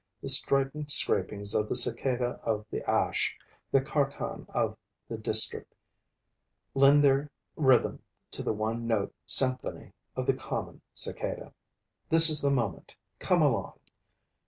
[0.19, 3.37] The strident scrapings of the Cicada of the Ash,
[3.71, 4.75] the Carcan of
[5.07, 5.75] the district,
[6.73, 8.01] lend their rhythm
[8.31, 11.53] to the one note symphony of the common cicada.
[12.09, 13.79] This is the moment: come along!